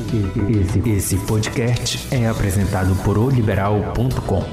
[0.00, 4.44] Esse, esse podcast é apresentado por oliberal.com.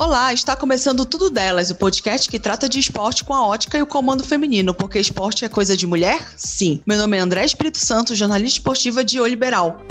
[0.00, 3.82] Olá, está começando Tudo Delas, o podcast que trata de esporte com a ótica e
[3.82, 6.32] o comando feminino, porque esporte é coisa de mulher?
[6.34, 6.80] Sim.
[6.86, 9.82] Meu nome é André Espírito Santo, jornalista esportiva de O Liberal.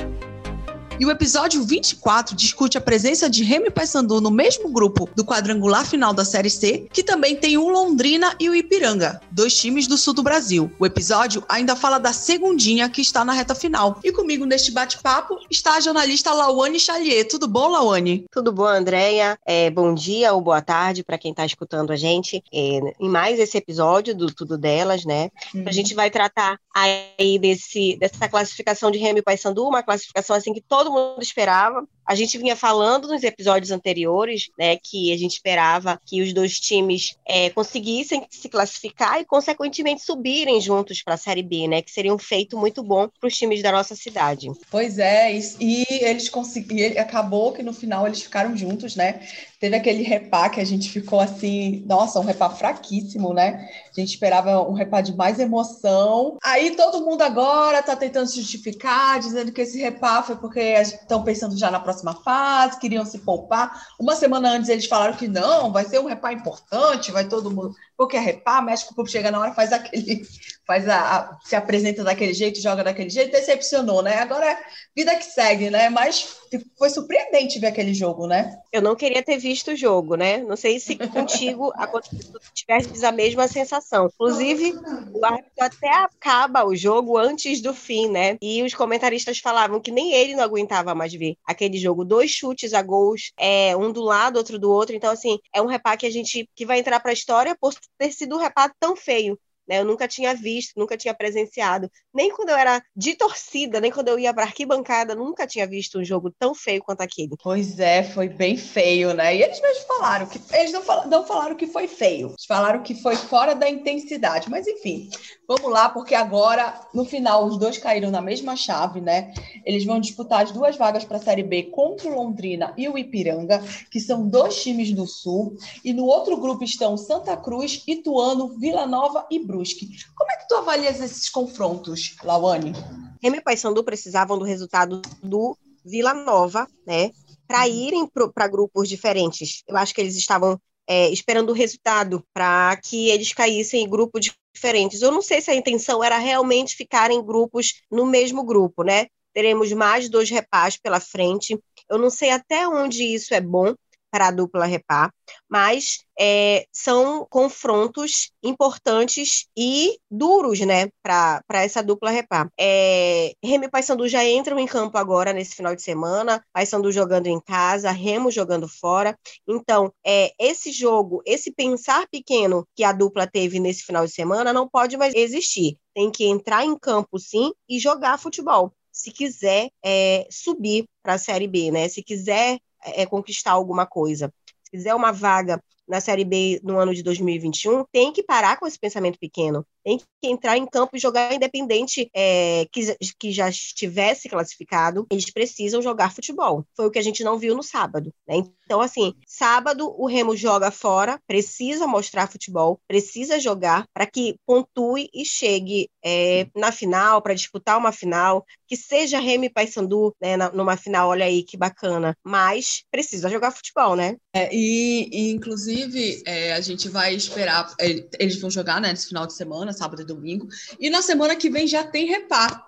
[1.04, 5.86] E o episódio 24 discute a presença de Remy Paysandu no mesmo grupo do quadrangular
[5.86, 9.98] final da Série C, que também tem o Londrina e o Ipiranga, dois times do
[9.98, 10.72] sul do Brasil.
[10.80, 14.00] O episódio ainda fala da segundinha que está na reta final.
[14.02, 17.28] E comigo neste bate-papo está a jornalista Lawane Chalier.
[17.28, 18.24] Tudo bom, Lawane?
[18.32, 19.38] Tudo bom, Andréia?
[19.46, 23.42] É, bom dia ou boa tarde para quem está escutando a gente é, em mais
[23.42, 25.30] esse episódio do Tudo Delas, né?
[25.54, 25.66] Uhum.
[25.68, 30.62] A gente vai tratar aí desse, dessa classificação de Remy Paysandu, uma classificação assim que
[30.62, 31.88] todo todo mundo esperava.
[32.06, 36.60] A gente vinha falando nos episódios anteriores, né, que a gente esperava que os dois
[36.60, 41.92] times é, conseguissem se classificar e, consequentemente, subirem juntos para a Série B, né, que
[41.92, 44.52] seria um feito muito bom para os times da nossa cidade.
[44.70, 49.22] Pois é, e, eles conseguiram, acabou que no final eles ficaram juntos, né?
[49.60, 53.70] Teve aquele repá que a gente ficou assim, nossa, um repá fraquíssimo, né?
[53.96, 56.38] A gente esperava um repá de mais emoção.
[56.44, 61.24] Aí todo mundo agora tá tentando se justificar, dizendo que esse repá foi porque estão
[61.24, 63.88] pensando já na próxima próxima fase, queriam se poupar.
[64.00, 67.76] Uma semana antes eles falaram que não, vai ser um repá importante, vai todo mundo.
[67.96, 70.24] Porque é repá, mexe com o chega na hora, faz aquele,
[70.66, 74.20] faz a, a, se apresenta daquele jeito, joga daquele jeito, decepcionou, né?
[74.20, 74.58] Agora é
[74.96, 75.90] vida que segue, né?
[75.90, 76.38] Mas
[76.78, 78.58] foi surpreendente ver aquele jogo, né?
[78.72, 80.38] Eu não queria ter visto o jogo, né?
[80.40, 81.72] Não sei se contigo
[82.54, 84.10] tivesse a mesma sensação.
[84.14, 84.74] Inclusive,
[85.14, 88.38] o árbitro até acaba o jogo antes do fim, né?
[88.42, 92.06] E os comentaristas falavam que nem ele não aguentava mais ver aquele jogo.
[92.06, 94.96] Dois chutes a gols, é, um do lado, outro do outro.
[94.96, 97.74] Então, assim, é um repá que a gente que vai entrar para a história por
[97.98, 99.40] ter sido um repá tão feio.
[99.68, 99.80] Né?
[99.80, 101.90] Eu nunca tinha visto, nunca tinha presenciado.
[102.14, 106.00] Nem quando eu era de torcida, nem quando eu ia para arquibancada, nunca tinha visto
[106.00, 107.36] um jogo tão feio quanto aquele.
[107.42, 109.36] Pois é, foi bem feio, né?
[109.36, 112.84] E eles mesmos falaram que eles não, fal não falaram que foi feio, eles falaram
[112.84, 114.50] que foi fora da intensidade.
[114.50, 115.10] Mas enfim,
[115.48, 119.34] vamos lá, porque agora, no final, os dois caíram na mesma chave, né?
[119.66, 122.98] Eles vão disputar as duas vagas para a Série B contra o Londrina e o
[122.98, 125.56] Ipiranga, que são dois times do Sul.
[125.84, 129.88] E no outro grupo estão Santa Cruz, Ituano, Vila Nova e Brusque.
[130.16, 132.74] Como é que tu avalias esses confrontos, Lawane?
[133.22, 135.56] Remy e Paysandu precisavam do resultado do
[135.86, 137.12] Vila Nova, né?
[137.48, 139.64] Para irem para grupos diferentes.
[139.68, 144.32] Eu acho que eles estavam é, esperando o resultado para que eles caíssem em grupos
[144.54, 145.02] diferentes.
[145.02, 149.08] Eu não sei se a intenção era realmente ficar em grupos no mesmo grupo, né?
[149.34, 151.58] Teremos mais dois repás pela frente.
[151.90, 153.74] Eu não sei até onde isso é bom,
[154.14, 155.12] para a dupla repá,
[155.50, 162.48] mas é, são confrontos importantes e duros, né, para essa dupla repá.
[162.60, 167.26] É, Remo e Paysandu já entram em campo agora nesse final de semana, Paysandu jogando
[167.26, 169.18] em casa, Remo jogando fora.
[169.48, 174.54] Então, é, esse jogo, esse pensar pequeno que a dupla teve nesse final de semana
[174.54, 175.76] não pode mais existir.
[175.92, 181.18] Tem que entrar em campo sim e jogar futebol se quiser é, subir para a
[181.18, 181.90] Série B, né?
[181.90, 184.34] Se quiser é, conquistar alguma coisa.
[184.64, 188.66] Se quiser uma vaga na Série B no ano de 2021, tem que parar com
[188.66, 189.66] esse pensamento pequeno.
[189.84, 195.06] Tem que entrar em campo e jogar independente é, que, que já estivesse classificado.
[195.12, 196.66] Eles precisam jogar futebol.
[196.76, 198.14] Foi o que a gente não viu no sábado.
[198.28, 198.44] Né?
[198.66, 205.10] Então, assim, sábado o Remo joga fora, precisa mostrar futebol, precisa jogar para que pontue
[205.14, 210.38] e chegue é, na final, para disputar uma final, que seja Remo e Paysandu né,
[210.54, 212.16] numa final, olha aí que bacana.
[212.24, 214.16] Mas precisa jogar futebol, né?
[214.34, 219.08] É, e, e, inclusive, é, a gente vai esperar, é, eles vão jogar né, nesse
[219.10, 220.48] final de semana, sábado e domingo,
[220.80, 222.66] e na semana que vem já tem repá.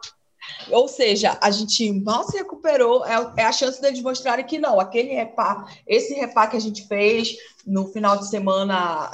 [0.69, 4.79] Ou seja, a gente mal se recuperou, é, é a chance deles mostrarem que não,
[4.79, 7.35] aquele repá, esse repá que a gente fez
[7.65, 9.11] no final de semana,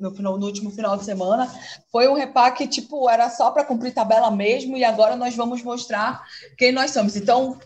[0.00, 1.52] no, final, no último final de semana,
[1.90, 5.62] foi um repá que, tipo, era só para cumprir tabela mesmo, e agora nós vamos
[5.62, 6.22] mostrar
[6.56, 7.16] quem nós somos.
[7.16, 7.58] Então,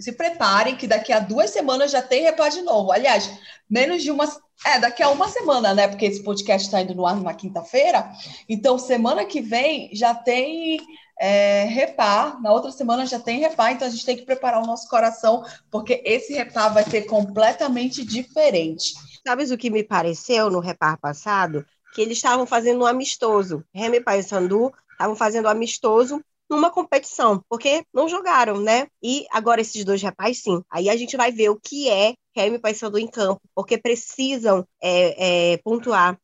[0.00, 2.90] se preparem que daqui a duas semanas já tem repá de novo.
[2.90, 3.30] Aliás,
[3.68, 4.26] menos de uma.
[4.64, 5.88] É, daqui a uma semana, né?
[5.88, 8.12] Porque esse podcast está indo no ar na quinta-feira.
[8.48, 10.78] Então, semana que vem já tem
[11.18, 12.38] é, repá.
[12.42, 13.72] Na outra semana já tem repá.
[13.72, 18.04] Então, a gente tem que preparar o nosso coração, porque esse repá vai ser completamente
[18.04, 18.94] diferente.
[19.26, 21.64] Sabes o que me pareceu no repá passado?
[21.94, 23.64] Que eles estavam fazendo um amistoso.
[23.74, 28.88] Remy e Sandu estavam fazendo um amistoso numa competição, porque não jogaram, né?
[29.00, 30.60] E agora esses dois rapazes, sim.
[30.68, 35.52] Aí a gente vai ver o que é Remy e em campo, porque precisam é,
[35.52, 36.18] é, pontuar,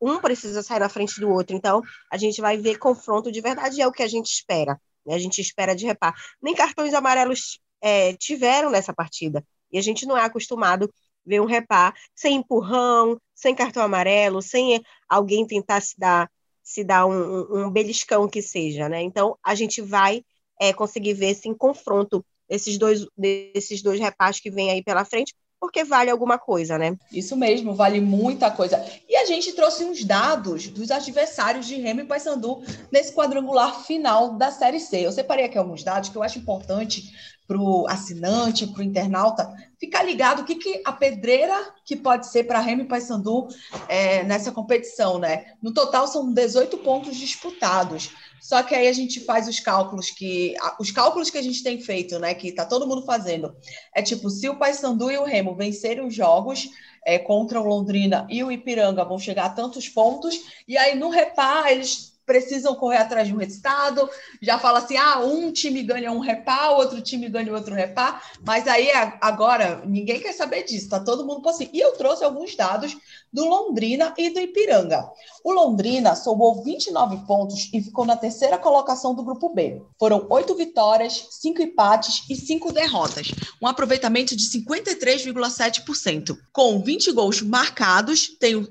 [0.00, 1.56] um precisa sair na frente do outro.
[1.56, 1.82] Então,
[2.12, 4.80] a gente vai ver confronto de verdade, é o que a gente espera.
[5.04, 5.14] Né?
[5.14, 6.14] A gente espera de repar.
[6.40, 9.44] Nem cartões amarelos é, tiveram nessa partida.
[9.72, 10.92] E a gente não é acostumado
[11.24, 16.30] ver um repar sem empurrão, sem cartão amarelo, sem alguém tentar se dar,
[16.68, 19.00] se dar um, um beliscão que seja, né?
[19.00, 20.22] Então, a gente vai
[20.60, 25.34] é, conseguir ver esse confronto esses dois, desses dois reparos que vem aí pela frente,
[25.58, 26.94] porque vale alguma coisa, né?
[27.10, 28.84] Isso mesmo, vale muita coisa.
[29.08, 32.62] E a gente trouxe uns dados dos adversários de Remo e Paysandu
[32.92, 35.06] nesse quadrangular final da Série C.
[35.06, 39.50] Eu separei aqui alguns dados que eu acho importante para o assinante, para o internauta,
[39.80, 43.48] ficar ligado o que, que a pedreira que pode ser para Remy Paysandu
[43.88, 45.54] é, nessa competição, né?
[45.62, 48.10] No total são 18 pontos disputados.
[48.38, 51.80] Só que aí a gente faz os cálculos que os cálculos que a gente tem
[51.80, 53.56] feito, né, que está todo mundo fazendo,
[53.94, 56.68] é tipo se o Paysandu e o Remo vencerem os jogos
[57.04, 61.08] é, contra o Londrina e o Ipiranga vão chegar a tantos pontos e aí no
[61.08, 64.06] repar eles precisam correr atrás de um resultado,
[64.42, 68.68] já fala assim, ah, um time ganha um repá, outro time ganha outro repá, mas
[68.68, 68.90] aí
[69.22, 71.70] agora ninguém quer saber disso, tá todo mundo por assim.
[71.72, 72.94] E eu trouxe alguns dados
[73.32, 75.08] do Londrina e do Ipiranga.
[75.42, 79.80] O Londrina somou 29 pontos e ficou na terceira colocação do grupo B.
[79.98, 83.32] Foram oito vitórias, cinco empates e cinco derrotas,
[83.62, 86.36] um aproveitamento de 53,7%.
[86.52, 88.28] Com 20 gols marcados,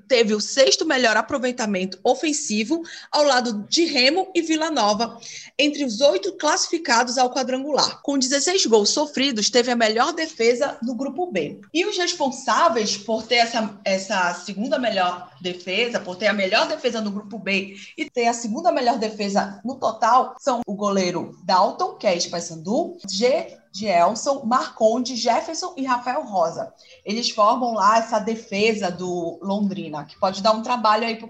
[0.08, 5.20] teve o sexto melhor aproveitamento ofensivo ao lado de Remo e Vila Nova,
[5.58, 8.02] entre os oito classificados ao quadrangular.
[8.02, 11.60] Com 16 gols sofridos, teve a melhor defesa do grupo B.
[11.74, 17.02] E os responsáveis por ter essa, essa segunda melhor defesa, por ter a melhor defesa
[17.02, 21.96] no grupo B e ter a segunda melhor defesa no total, são o goleiro Dalton,
[21.96, 26.74] que é ex-Paysandu, G de Elson, Marconde, Jefferson e Rafael Rosa.
[27.06, 31.30] Eles formam lá essa defesa do Londrina, que pode dar um trabalho aí pro,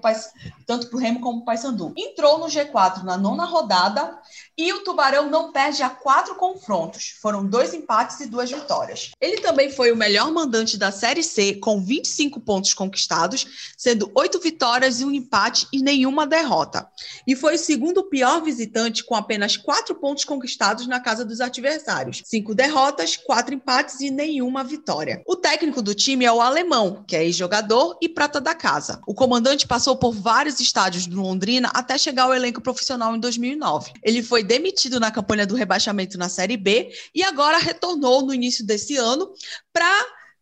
[0.66, 1.94] tanto para o Remo como para o Paysandu.
[1.98, 4.19] Entrou no G4 na nona rodada
[4.57, 7.16] e o Tubarão não perde a quatro confrontos.
[7.22, 9.12] Foram dois empates e duas vitórias.
[9.22, 14.39] Ele também foi o melhor mandante da Série C, com 25 pontos conquistados, sendo oito
[14.39, 16.88] vitórias e um empate e nenhuma derrota.
[17.25, 22.22] E foi o segundo pior visitante, com apenas quatro pontos conquistados na casa dos adversários.
[22.29, 25.24] Cinco derrotas, quatro empates e nenhuma vitória.
[25.25, 29.00] O técnico do time é o alemão, que é ex-jogador e prata da casa.
[29.07, 33.94] O comandante passou por vários estádios do Londrina até chegar ao elenco profissional em 2009.
[34.03, 38.65] Ele foi demitido na campanha do rebaixamento na Série B e agora retornou no início
[38.65, 39.31] desse ano
[39.71, 39.89] para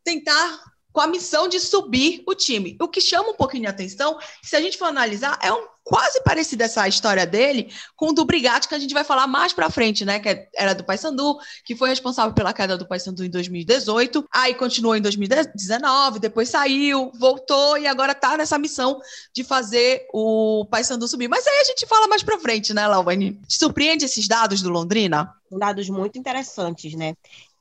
[0.04, 0.64] tentar
[0.96, 2.78] com a missão de subir o time.
[2.80, 6.24] O que chama um pouquinho de atenção, se a gente for analisar, é um quase
[6.24, 9.70] parecida essa história dele com o do Brigatti, que a gente vai falar mais para
[9.70, 10.20] frente, né?
[10.20, 14.96] Que era do Paysandu, que foi responsável pela queda do Paysandu em 2018, aí continuou
[14.96, 18.98] em 2019, depois saiu, voltou e agora tá nessa missão
[19.34, 21.28] de fazer o Paysandu subir.
[21.28, 23.34] Mas aí a gente fala mais para frente, né, Lauvani?
[23.48, 25.36] Te surpreende esses dados do Londrina?
[25.52, 27.16] Dados muito interessantes, né?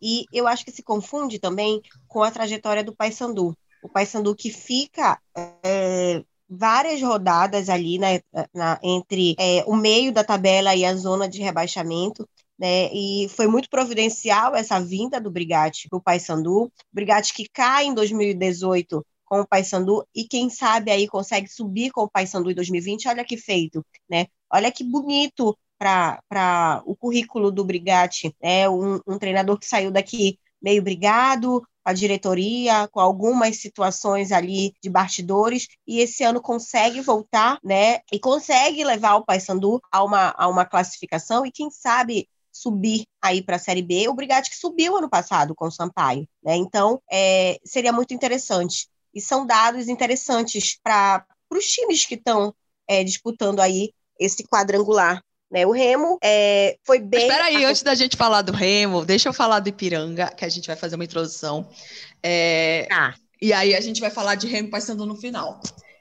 [0.05, 3.56] E eu acho que se confunde também com a trajetória do Paysandu.
[3.83, 5.19] O Paysandu que fica
[5.65, 8.21] é, várias rodadas ali né,
[8.53, 12.29] na, entre é, o meio da tabela e a zona de rebaixamento.
[12.56, 16.71] Né, e foi muito providencial essa vinda do Brigatti para o Paysandu.
[16.93, 22.02] Brigatti que cai em 2018 com o Paysandu e quem sabe aí consegue subir com
[22.02, 23.09] o Paysandu em 2020.
[23.09, 24.26] Olha que feito, né?
[24.52, 28.69] Olha que bonito para o currículo do Brigatti, né?
[28.69, 34.88] Um, um, treinador que saiu daqui meio brigado, a diretoria, com algumas situações ali de
[34.88, 38.00] bastidores, e esse ano consegue voltar, né?
[38.11, 43.43] E consegue levar o Paysandu a uma, a uma classificação, e quem sabe subir aí
[43.43, 46.57] para a Série B, o Brigatti que subiu ano passado com o Sampaio, né?
[46.57, 48.88] Então, é, seria muito interessante.
[49.12, 52.55] E são dados interessantes para os times que estão
[52.88, 55.67] é, disputando aí esse quadrangular né?
[55.67, 57.23] O Remo é, foi bem.
[57.23, 60.49] Espera aí, antes da gente falar do Remo, deixa eu falar do Ipiranga, que a
[60.49, 61.69] gente vai fazer uma introdução.
[62.23, 63.15] É, ah.
[63.41, 65.61] E aí a gente vai falar de Remo passando no final.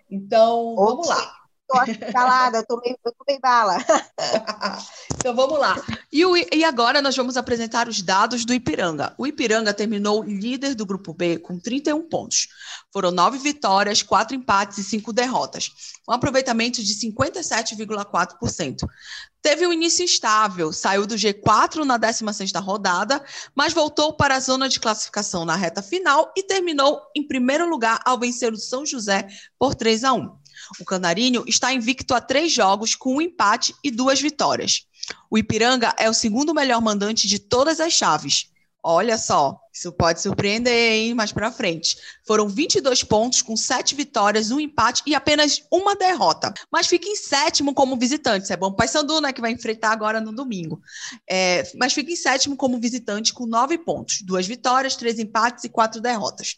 [0.10, 0.86] Então, Ops.
[0.86, 1.43] vamos lá.
[1.74, 3.78] Tô calada, eu tomei, eu tomei bala.
[5.18, 5.76] então vamos lá.
[6.12, 9.16] E, o, e agora nós vamos apresentar os dados do Ipiranga.
[9.18, 12.48] O Ipiranga terminou líder do grupo B com 31 pontos.
[12.92, 15.72] Foram nove vitórias, quatro empates e cinco derrotas.
[16.08, 18.88] Um aproveitamento de 57,4%.
[19.42, 23.22] Teve um início instável, saiu do G4 na 16ª rodada,
[23.54, 28.00] mas voltou para a zona de classificação na reta final e terminou em primeiro lugar
[28.06, 29.28] ao vencer o São José
[29.60, 30.43] por 3 a 1.
[30.80, 34.86] O Canarinho está invicto a três jogos, com um empate e duas vitórias.
[35.30, 38.48] O Ipiranga é o segundo melhor mandante de todas as chaves.
[38.82, 41.16] Olha só, Isso pode surpreender, hein?
[41.16, 41.98] Mais para frente.
[42.28, 46.54] Foram 22 pontos, com 7 vitórias, um empate e apenas uma derrota.
[46.72, 48.44] Mas fica em sétimo como visitante.
[48.44, 49.34] Isso é bom Paysandu, né?
[49.34, 50.80] Que vai enfrentar agora no domingo.
[51.28, 54.22] É, mas fica em sétimo como visitante, com 9 pontos.
[54.22, 56.58] Duas vitórias, três empates e quatro derrotas.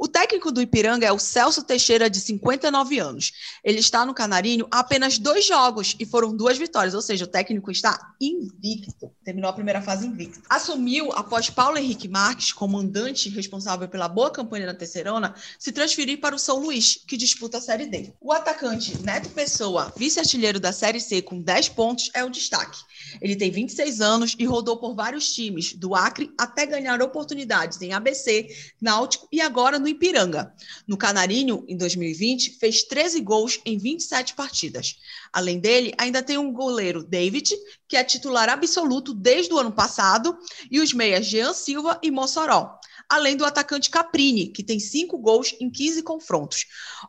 [0.00, 3.32] O técnico do Ipiranga é o Celso Teixeira, de 59 anos.
[3.64, 7.28] Ele está no Canarinho há apenas dois jogos e foram duas vitórias, ou seja, o
[7.28, 9.10] técnico está invicto.
[9.24, 10.40] Terminou a primeira fase invicto.
[10.48, 16.36] Assumiu após Paulo Henrique Marques, comandante responsável pela boa campanha na Terceirona, se transferir para
[16.36, 18.12] o São Luís, que disputa a Série D.
[18.20, 22.78] O atacante Neto Pessoa, vice-artilheiro da Série C com 10 pontos, é o destaque.
[23.20, 27.92] Ele tem 26 anos e rodou por vários times, do Acre até ganhar oportunidades em
[27.92, 28.46] ABC,
[28.80, 30.54] Náutico e agora no Ipiranga.
[30.86, 34.96] No Canarinho, em 2020, fez 13 gols em 27 partidas.
[35.32, 37.54] Além dele, ainda tem um goleiro, David,
[37.88, 40.36] que é titular absoluto desde o ano passado,
[40.70, 42.78] e os meias Jean Silva e Mossoró
[43.08, 46.66] além do atacante Caprini, que tem cinco gols em 15 confrontos.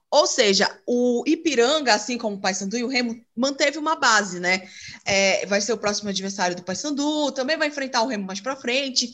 [0.10, 4.68] Ou seja, o Ipiranga, assim como o Paysandu e o Remo, manteve uma base, né?
[5.06, 8.56] É, vai ser o próximo adversário do Paysandu, também vai enfrentar o Remo mais para
[8.56, 9.12] frente.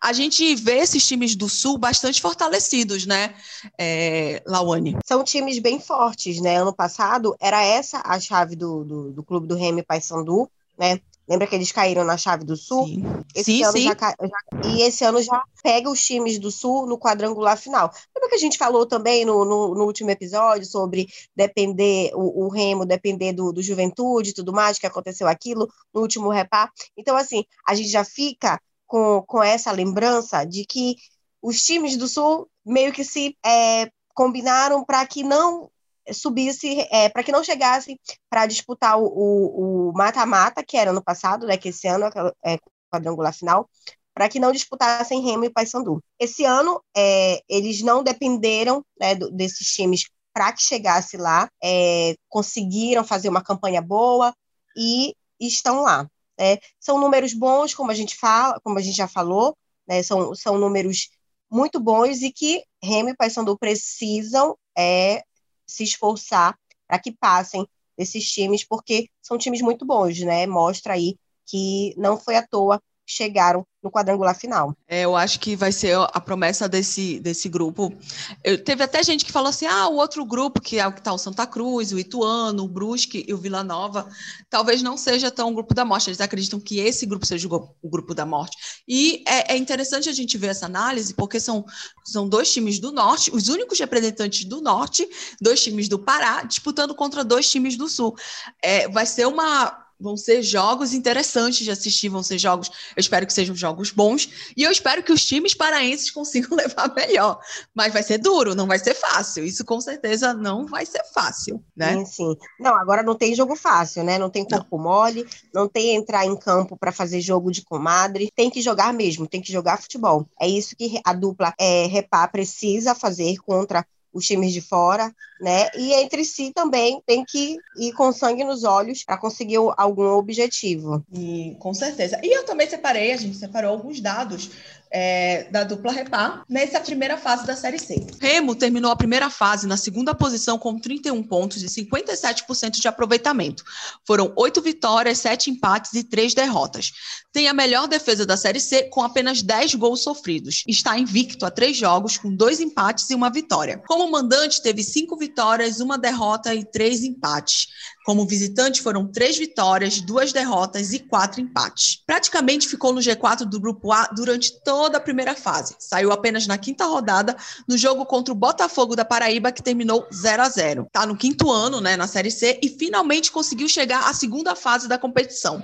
[0.00, 3.34] A gente vê esses times do Sul bastante fortalecidos, né,
[3.78, 4.96] é, Lawane?
[5.06, 6.56] São times bem fortes, né?
[6.56, 11.00] Ano passado era essa a chave do, do, do clube do Remo e Paysandu, né?
[11.28, 12.86] Lembra que eles caíram na chave do Sul?
[12.86, 13.02] Sim,
[13.34, 13.64] esse sim.
[13.72, 13.82] Sim.
[13.84, 17.90] já, já, e esse ano já pega os times do Sul no quadrangular final.
[18.14, 22.48] Lembra que a gente falou também no, no, no último episódio sobre depender, o, o
[22.48, 26.70] Remo depender do, do Juventude e tudo mais, que aconteceu aquilo no último repá?
[26.96, 30.96] Então, assim, a gente já fica com, com essa lembrança de que
[31.42, 35.70] os times do Sul meio que se é, combinaram para que não
[36.12, 37.98] subisse, é, para que não chegasse
[38.30, 42.06] para disputar o mata-mata, que era no passado, né, que esse ano
[42.44, 42.58] é
[42.90, 43.68] quadrangular final,
[44.14, 46.02] para que não disputassem Remo e Paysandu.
[46.18, 52.14] Esse ano, é, eles não dependeram né, do, desses times para que chegasse lá, é,
[52.28, 54.34] conseguiram fazer uma campanha boa
[54.76, 56.08] e estão lá.
[56.38, 56.58] Né?
[56.80, 60.02] São números bons, como a gente fala, como a gente já falou, né?
[60.02, 61.10] são, são números
[61.50, 65.22] muito bons e que Remo e Paysandu precisam é,
[65.66, 70.46] se esforçar para que passem desses times, porque são times muito bons, né?
[70.46, 74.76] Mostra aí que não foi à toa chegaram no quadrangular final.
[74.88, 77.94] É, eu acho que vai ser a promessa desse, desse grupo.
[78.42, 80.98] Eu, teve até gente que falou assim: ah, o outro grupo, que é o que
[80.98, 84.08] está o Santa Cruz, o Ituano, o Brusque e o Vila Nova,
[84.50, 86.10] talvez não seja tão o grupo da morte.
[86.10, 88.56] Eles acreditam que esse grupo seja o, grupo da morte.
[88.88, 91.64] E é, é, interessante a gente ver essa análise, porque são,
[92.04, 95.08] são dois times do norte, os únicos representantes do norte,
[95.40, 98.16] dois times do Pará, disputando contra dois times do sul.
[98.60, 103.26] É, vai ser uma vão ser jogos interessantes de assistir, vão ser jogos, eu espero
[103.26, 107.38] que sejam jogos bons, e eu espero que os times paraenses consigam levar melhor,
[107.74, 111.62] mas vai ser duro, não vai ser fácil, isso com certeza não vai ser fácil,
[111.76, 111.94] né?
[111.96, 112.36] Sim, sim.
[112.58, 114.18] Não, agora não tem jogo fácil, né?
[114.18, 114.84] Não tem corpo não.
[114.84, 119.26] mole, não tem entrar em campo para fazer jogo de comadre, tem que jogar mesmo,
[119.26, 120.26] tem que jogar futebol.
[120.40, 123.84] É isso que a dupla é, Repá precisa fazer contra
[124.16, 125.68] os times de fora, né?
[125.76, 131.04] E entre si também tem que ir com sangue nos olhos para conseguir algum objetivo.
[131.12, 132.18] E, com certeza.
[132.22, 134.50] E eu também separei, a gente separou alguns dados
[134.90, 138.06] é, da dupla Repar nessa primeira fase da Série C.
[138.20, 143.64] Remo terminou a primeira fase na segunda posição com 31 pontos e 57% de aproveitamento.
[144.06, 146.92] Foram oito vitórias, sete empates e três derrotas.
[147.32, 150.62] Tem a melhor defesa da Série C com apenas 10 gols sofridos.
[150.66, 153.82] Está invicto a três jogos com dois empates e uma vitória.
[153.86, 157.68] Como mandante, teve cinco vitórias, uma derrota e três empates.
[158.06, 162.00] Como visitante, foram três vitórias, duas derrotas e quatro empates.
[162.06, 165.74] Praticamente ficou no G4 do Grupo A durante toda a primeira fase.
[165.80, 167.36] Saiu apenas na quinta rodada,
[167.66, 171.50] no jogo contra o Botafogo da Paraíba, que terminou 0 a 0 Está no quinto
[171.50, 175.60] ano, né, na Série C, e finalmente conseguiu chegar à segunda fase da competição.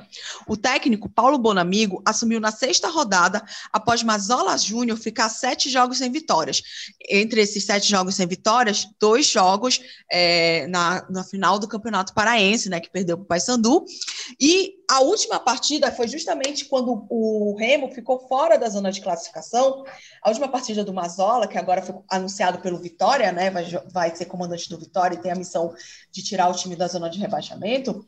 [0.48, 3.40] O técnico Paulo Bonamigo assumiu na sexta rodada,
[3.72, 6.60] após Mazola Júnior ficar sete jogos sem vitórias.
[7.08, 9.80] Entre esses sete jogos sem vitórias, dois jogos
[10.10, 13.84] é, na, na final do Campeonato Paraíba Paranaense, né, que perdeu para o Paysandu.
[14.40, 19.84] E a última partida foi justamente quando o Remo ficou fora da zona de classificação.
[20.22, 24.26] A última partida do Mazola, que agora foi anunciado pelo Vitória, né, vai, vai ser
[24.26, 25.74] comandante do Vitória e tem a missão
[26.10, 28.04] de tirar o time da zona de rebaixamento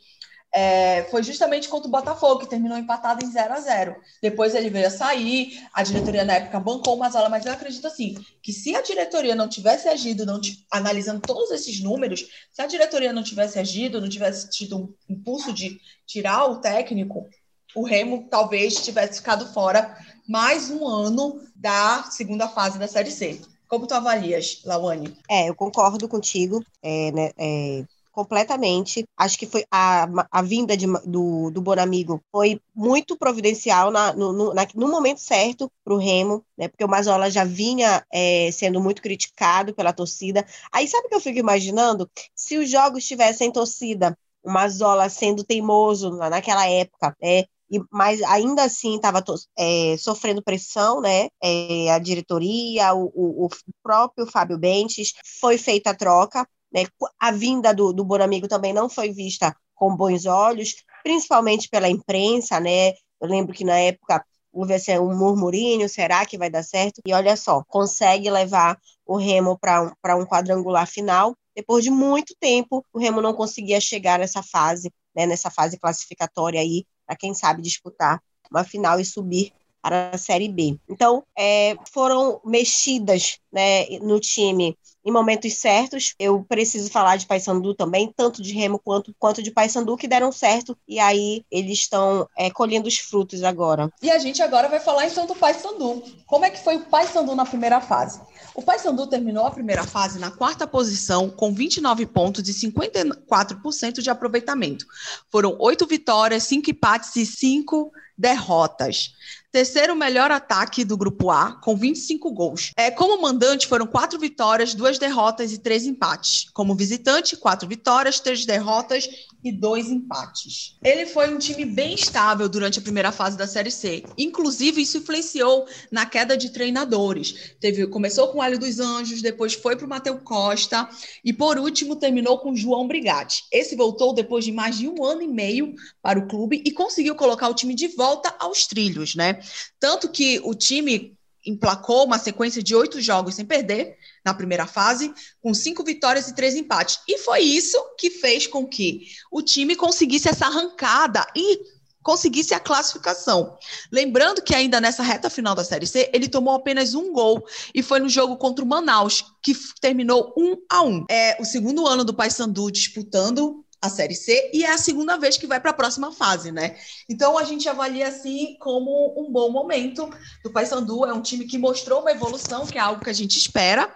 [0.55, 4.71] é, foi justamente contra o Botafogo, que terminou empatado em 0 a 0 Depois ele
[4.71, 8.53] veio a sair, a diretoria na época bancou o Mazola, mas eu acredito assim, que
[8.53, 13.25] se a diretoria não tivesse agido, não analisando todos esses números, se a diretoria não
[13.25, 17.29] tivesse agido, não tivesse tido um impulso de tirar o técnico,
[17.75, 23.41] o Remo talvez tivesse ficado fora mais um ano da segunda fase da Série C.
[23.67, 25.17] Como tu avalias, Lawane?
[25.29, 26.65] É, eu concordo contigo.
[26.81, 27.85] É, né, é,
[28.15, 29.05] completamente.
[29.17, 34.33] Acho que foi a, a vinda de, do, do Bonamigo foi muito providencial na, no,
[34.33, 36.69] no, na, no momento certo para o Remo, né?
[36.69, 40.47] Porque o Mazola já vinha é, sendo muito criticado pela torcida.
[40.73, 42.09] Aí sabe o que eu fico imaginando?
[42.35, 47.45] Se os jogos tivessem torcida, o Mazola sendo teimoso naquela época, né?
[47.71, 49.25] E, mas ainda assim estava
[49.59, 51.29] é, sofrendo pressão, né?
[51.43, 53.49] É, a diretoria, o, o, o,
[53.83, 56.85] próprio Fábio Bentes, foi feita a troca, né?
[57.21, 62.59] A vinda do, do Bonamigo também não foi vista com bons olhos, principalmente pela imprensa,
[62.59, 62.91] né?
[63.21, 67.01] Eu lembro que na época houve assim, um murmurinho, será que vai dar certo?
[67.05, 71.37] E olha só, consegue levar o Remo para um, um quadrangular final.
[71.55, 76.61] Depois de muito tempo, o Remo não conseguia chegar nessa fase, né, nessa fase classificatória
[76.61, 79.53] aí, para quem sabe disputar uma final e subir
[79.85, 80.79] para a Série B.
[80.89, 84.75] Então, é, foram mexidas né, no time
[85.05, 86.15] em momentos certos.
[86.19, 90.33] Eu preciso falar de Paysandu também, tanto de Remo quanto, quanto de Paysandu, que deram
[90.33, 93.93] certo, e aí eles estão é, colhendo os frutos agora.
[94.03, 96.03] E a gente agora vai falar então do Paysandu.
[96.27, 98.23] Como é que foi o Paysandu na primeira fase?
[98.55, 104.09] O Paysandu terminou a primeira fase na quarta posição, com 29 pontos e 54% de
[104.09, 104.87] aproveitamento.
[105.31, 109.13] Foram oito vitórias, cinco empates e cinco derrotas.
[109.55, 112.73] Terceiro melhor ataque do grupo A, com 25 gols.
[112.77, 116.51] É, como mandante, foram quatro vitórias, duas derrotas e três empates.
[116.53, 119.09] Como visitante, quatro vitórias, três derrotas
[119.45, 120.77] e dois empates.
[120.83, 124.05] Ele foi um time bem estável durante a primeira fase da Série C.
[124.19, 127.55] Inclusive, isso influenciou na queda de treinadores.
[127.61, 130.89] Teve, começou com o Hélio dos Anjos, depois foi para o Matheus Costa
[131.25, 133.45] e, por último, terminou com o João Brigatti.
[133.53, 137.15] Esse voltou depois de mais de um ano e meio para o clube e conseguiu
[137.15, 139.44] colocar o time de volta aos trilhos, né?
[139.79, 145.13] Tanto que o time emplacou uma sequência de oito jogos sem perder na primeira fase,
[145.43, 147.01] com cinco vitórias e três empates.
[147.07, 151.61] E foi isso que fez com que o time conseguisse essa arrancada e
[152.03, 153.57] conseguisse a classificação.
[153.91, 157.83] Lembrando que ainda nessa reta final da Série C, ele tomou apenas um gol e
[157.83, 161.05] foi no jogo contra o Manaus, que terminou um a um.
[161.11, 165.37] É o segundo ano do Paysandu disputando a Série C e é a segunda vez
[165.37, 166.77] que vai para a próxima fase, né?
[167.09, 170.09] Então a gente avalia assim como um bom momento
[170.43, 173.39] do Paysandu, é um time que mostrou uma evolução, que é algo que a gente
[173.39, 173.95] espera.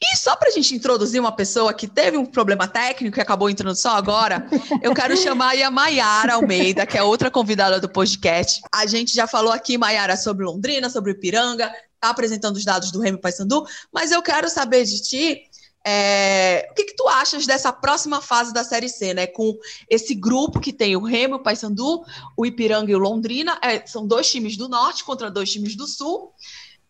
[0.00, 3.50] E só para a gente introduzir uma pessoa que teve um problema técnico e acabou
[3.50, 4.46] entrando só agora,
[4.82, 8.60] eu quero chamar a Maiara Almeida, que é outra convidada do podcast.
[8.72, 13.00] A gente já falou aqui, Maiara, sobre Londrina, sobre Ipiranga, tá apresentando os dados do
[13.00, 15.42] Remy Paysandu, mas eu quero saber de ti
[15.86, 19.26] é, o que, que tu achas dessa próxima fase da Série C, né?
[19.26, 19.56] Com
[19.88, 22.02] esse grupo que tem o Remo, o Paysandu,
[22.36, 25.86] o Ipiranga e o Londrina, é, são dois times do norte contra dois times do
[25.86, 26.32] sul.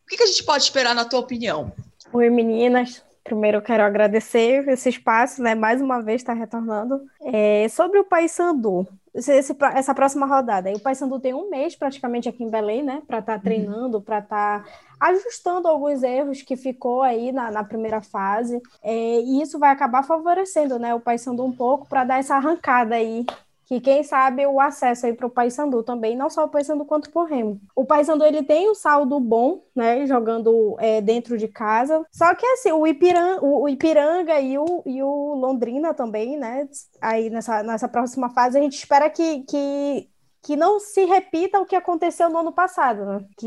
[0.04, 1.72] O que, que a gente pode esperar na tua opinião?
[2.12, 3.02] Oi, meninas.
[3.24, 5.54] Primeiro eu quero agradecer esse espaço, né?
[5.54, 7.00] Mais uma vez está retornando.
[7.24, 10.70] É, sobre o Paysandu, esse, essa próxima rodada.
[10.70, 13.02] E o Paysandu tem um mês praticamente aqui em Belém, né?
[13.06, 13.42] Para estar tá uhum.
[13.42, 18.60] treinando, para estar tá ajustando alguns erros que ficou aí na, na primeira fase.
[18.82, 20.94] É, e isso vai acabar favorecendo, né?
[20.94, 23.24] O Paysandu um pouco para dar essa arrancada aí
[23.66, 27.10] que quem sabe o acesso aí para o Paysandu também, não só o Paysandu quanto
[27.14, 27.60] o Remo.
[27.74, 32.46] O Paysandu ele tem um saldo bom, né, jogando é, dentro de casa, só que
[32.46, 36.68] assim, o Ipiranga, o, Ipiranga e, o, e o Londrina também, né,
[37.00, 40.08] aí nessa, nessa próxima fase a gente espera que, que
[40.44, 43.24] que não se repita o que aconteceu no ano passado, né?
[43.38, 43.46] que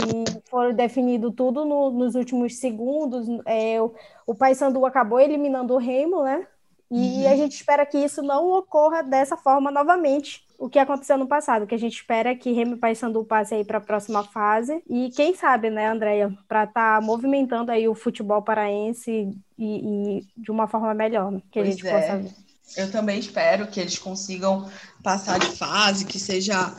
[0.49, 3.27] foi definido tudo no, nos últimos segundos.
[3.45, 3.93] É, o,
[4.25, 6.47] o Paysandu acabou eliminando o Remo, né?
[6.89, 7.31] E uhum.
[7.31, 11.63] a gente espera que isso não ocorra dessa forma novamente, o que aconteceu no passado.
[11.63, 14.81] O que a gente espera é que Remy Paysandu passe aí para a próxima fase.
[14.89, 20.25] E quem sabe, né, Andréia, para estar tá movimentando aí o futebol paraense e, e,
[20.35, 21.91] de uma forma melhor, né, que pois a gente é.
[21.91, 22.47] possa ver.
[22.75, 24.69] Eu também espero que eles consigam
[25.01, 26.75] passar de fase, que seja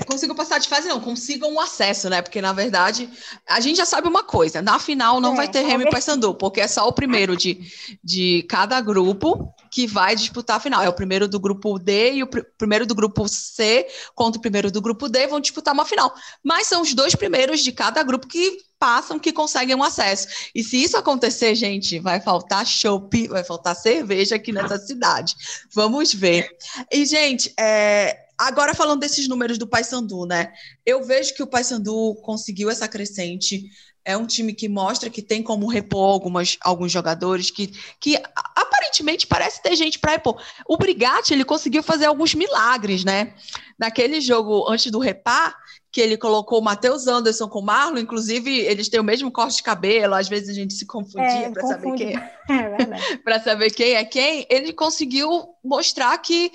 [0.00, 2.22] consigam passar de fase, não, consigam um acesso, né?
[2.22, 3.08] Porque, na verdade,
[3.48, 6.34] a gente já sabe uma coisa: na final não é, vai ter Remy e Paysandu,
[6.34, 7.60] porque é só o primeiro de,
[8.02, 10.82] de cada grupo que vai disputar a final.
[10.82, 14.40] É o primeiro do grupo D e o pr primeiro do grupo C contra o
[14.40, 16.14] primeiro do grupo D vão disputar uma final.
[16.42, 20.28] Mas são os dois primeiros de cada grupo que passam que conseguem um acesso.
[20.54, 25.34] E se isso acontecer, gente, vai faltar chopp, vai faltar cerveja aqui nessa cidade.
[25.72, 26.48] Vamos ver.
[26.92, 30.52] E, gente, é, Agora, falando desses números do Paysandu, né?
[30.84, 33.64] Eu vejo que o Paysandu conseguiu essa crescente
[34.04, 38.20] é um time que mostra que tem como repor algumas, alguns jogadores que, que
[38.54, 40.40] aparentemente parece ter gente para repor.
[40.68, 43.34] O Brigatti, ele conseguiu fazer alguns milagres, né?
[43.78, 45.56] Naquele jogo antes do repar,
[45.90, 49.56] que ele colocou o Matheus Anderson com o Marlon, inclusive eles têm o mesmo corte
[49.56, 52.16] de cabelo, às vezes a gente se confundia é, para saber quem
[52.50, 54.46] é, para saber quem é quem.
[54.50, 56.52] Ele conseguiu mostrar que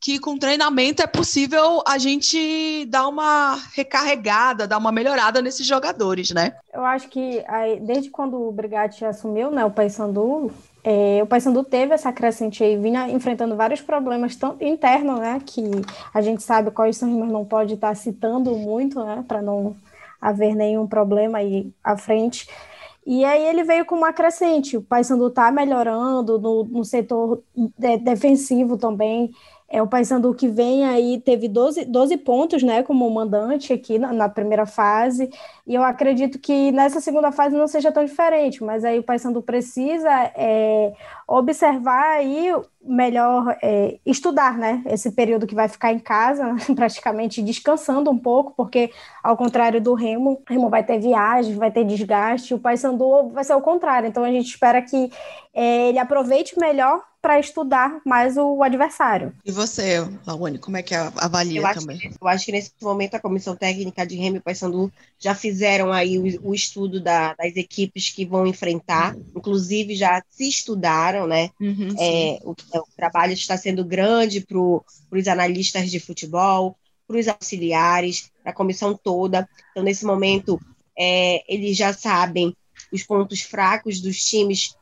[0.00, 6.30] que com treinamento é possível a gente dar uma recarregada, dar uma melhorada nesses jogadores,
[6.30, 6.54] né?
[6.72, 10.52] Eu acho que aí, desde quando o Brigatti assumiu, né, o Paysandu,
[10.84, 15.62] é, o Paysandu teve essa crescente aí, vinha enfrentando vários problemas tanto internos, né, que
[16.14, 19.76] a gente sabe quais são, mas não pode estar citando muito, né, para não
[20.20, 22.48] haver nenhum problema aí à frente.
[23.06, 24.76] E aí ele veio com uma crescente.
[24.76, 29.30] O Paysandu está melhorando no, no setor de, defensivo também.
[29.70, 34.14] É o Paysandu que vem aí, teve 12, 12 pontos, né, como mandante aqui na,
[34.14, 35.30] na, primeira fase,
[35.66, 39.42] e eu acredito que nessa segunda fase não seja tão diferente, mas aí o Paysandu
[39.42, 40.94] precisa é,
[41.26, 42.50] observar aí,
[42.82, 48.54] melhor é, estudar, né, esse período que vai ficar em casa, praticamente descansando um pouco,
[48.56, 48.90] porque
[49.22, 53.44] ao contrário do Remo, o Remo vai ter viagem, vai ter desgaste, o Paysandu vai
[53.44, 55.12] ser o contrário, então a gente espera que
[55.52, 59.32] é, ele aproveite melhor para estudar mais o adversário.
[59.44, 61.98] E você, Laone, como é que avalia eu também?
[61.98, 65.92] Que, eu acho que nesse momento a comissão técnica de Remy e Paysandu já fizeram
[65.92, 71.50] aí o, o estudo da, das equipes que vão enfrentar, inclusive já se estudaram, né?
[71.60, 76.76] Uhum, é, o, o, trabalho está sendo grande para os analistas de futebol,
[77.06, 79.48] para os auxiliares, para a comissão toda.
[79.70, 80.60] Então, nesse momento,
[80.96, 82.54] é, eles já sabem
[82.92, 84.76] os pontos fracos dos times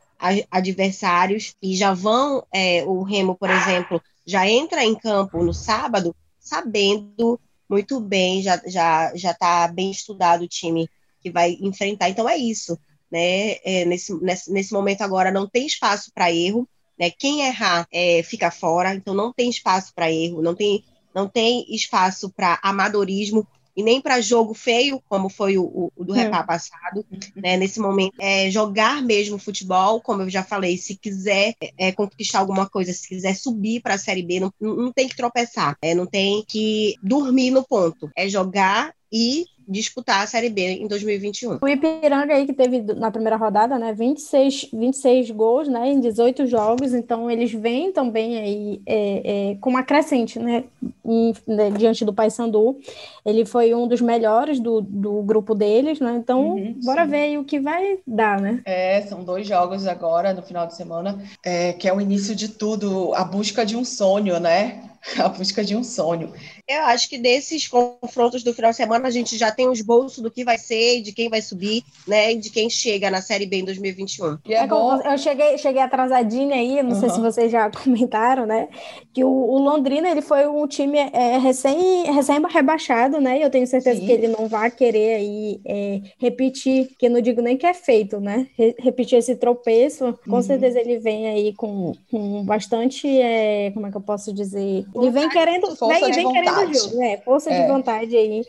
[0.49, 6.15] adversários e já vão, é, o Remo, por exemplo, já entra em campo no sábado
[6.39, 10.89] sabendo muito bem, já já já está bem estudado o time
[11.21, 12.09] que vai enfrentar.
[12.09, 12.77] Então é isso,
[13.11, 13.57] né?
[13.63, 17.11] É, nesse, nesse, nesse momento agora não tem espaço para erro, né?
[17.11, 21.65] Quem errar é, fica fora, então não tem espaço para erro, não tem não tem
[21.73, 23.47] espaço para amadorismo
[23.77, 26.23] e nem para jogo feio, como foi o, o do é.
[26.23, 27.55] Repá passado, né?
[27.57, 32.67] Nesse momento, é jogar mesmo futebol, como eu já falei, se quiser é, conquistar alguma
[32.67, 36.07] coisa, se quiser subir para a Série B, não, não tem que tropeçar, é, não
[36.07, 41.59] tem que dormir no ponto, é jogar e disputar a Série B em 2021.
[41.61, 46.47] O Ipiranga aí que teve na primeira rodada, né, 26, 26 gols, né, em 18
[46.47, 50.63] jogos, então eles vêm também aí é, é, com uma crescente, né,
[51.05, 52.79] em, né, diante do Paysandu.
[53.25, 57.11] Ele foi um dos melhores do, do grupo deles, né, então uhum, bora sim.
[57.11, 58.61] ver aí o que vai dar, né.
[58.65, 62.47] É, são dois jogos agora no final de semana, é, que é o início de
[62.47, 66.31] tudo, a busca de um sonho, né, a busca de um sonho.
[66.67, 70.21] Eu acho que desses confrontos do final de semana a gente já tem os bolsos
[70.21, 72.33] do que vai ser, de quem vai subir, né?
[72.33, 74.39] E de quem chega na Série B em 2021.
[74.45, 75.01] E é, é bom...
[75.01, 76.99] Eu cheguei, cheguei atrasadinha aí, não uhum.
[76.99, 78.67] sei se vocês já comentaram, né?
[79.13, 83.39] Que o, o Londrina ele foi um time é, recém, recém rebaixado, né?
[83.39, 84.05] E eu tenho certeza Sim.
[84.05, 87.73] que ele não vai querer aí é, repetir, que eu não digo nem que é
[87.73, 88.45] feito, né?
[88.57, 90.19] Re repetir esse tropeço.
[90.27, 90.41] Com uhum.
[90.41, 94.85] certeza ele vem aí com, com bastante, é, como é que eu posso dizer?
[94.93, 97.61] Ele vem querendo, força vem, vem querendo jogo, é, força é.
[97.61, 98.43] de vontade aí.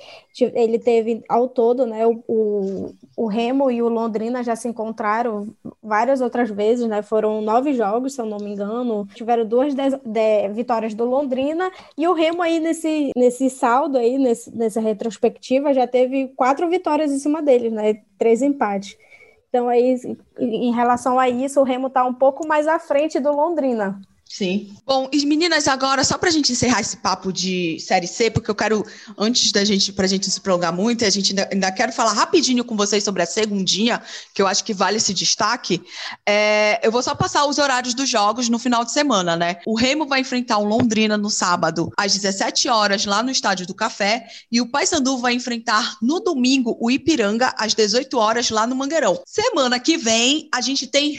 [0.55, 2.07] Ele teve ao todo, né?
[2.07, 5.49] O, o, o, Remo e o Londrina já se encontraram
[5.83, 7.03] várias outras vezes, né?
[7.03, 9.07] Foram nove jogos, se eu não me engano.
[9.15, 14.17] Tiveram duas de, de, vitórias do Londrina e o Remo aí nesse, nesse saldo aí,
[14.17, 18.01] nesse, nessa retrospectiva, já teve quatro vitórias em cima deles, né?
[18.17, 18.97] Três empates.
[19.49, 19.97] Então, aí,
[20.39, 23.99] em relação a isso, o Remo está um pouco mais à frente do Londrina.
[24.29, 24.77] Sim.
[24.85, 28.51] Bom, e meninas, agora, só para a gente encerrar esse papo de Série C, porque
[28.51, 28.85] eu quero,
[29.17, 32.13] antes da gente, para a gente se prolongar muito, a gente ainda, ainda quero falar
[32.13, 34.03] rapidinho com vocês sobre a segundinha,
[34.35, 35.83] que eu acho que vale esse destaque.
[36.27, 39.57] É, eu vou só passar os horários dos jogos no final de semana, né?
[39.67, 43.75] O Remo vai enfrentar o Londrina no sábado, às 17 horas, lá no Estádio do
[43.75, 48.77] Café, e o Paysandu vai enfrentar no domingo o Ipiranga, às 18 horas, lá no
[48.77, 49.23] Mangueirão.
[49.27, 51.19] Semana que vem, a gente tem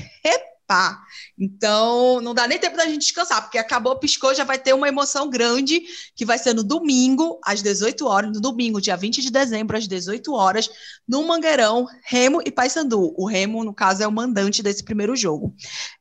[1.38, 4.88] Então, não dá nem tempo da gente descansar, porque acabou, piscou, já vai ter uma
[4.88, 5.82] emoção grande,
[6.16, 9.88] que vai ser no domingo, às 18 horas, no domingo, dia 20 de dezembro, às
[9.88, 10.70] 18 horas,
[11.08, 13.14] no Mangueirão, Remo e Paysandu.
[13.18, 15.56] O Remo, no caso, é o mandante desse primeiro jogo.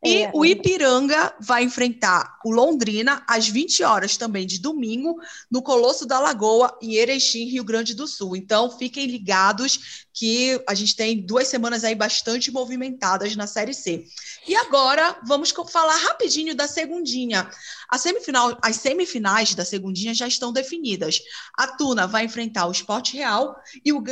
[0.05, 0.31] E é.
[0.35, 5.17] o Ipiranga vai enfrentar o Londrina às 20 horas também de domingo,
[5.51, 8.37] no Colosso da Lagoa, em Erechim, Rio Grande do Sul.
[8.37, 14.05] Então, fiquem ligados que a gente tem duas semanas aí bastante movimentadas na Série C.
[14.49, 17.49] E agora vamos falar rapidinho da segundinha.
[17.91, 21.21] A semifinal, as semifinais da segundinha já estão definidas.
[21.57, 24.03] A Tuna vai enfrentar o Esporte Real e o